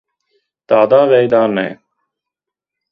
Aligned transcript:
Tādā 0.73 1.01
veidā 1.11 1.43
ne. 1.55 1.69